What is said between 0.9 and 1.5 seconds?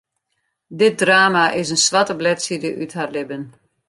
drama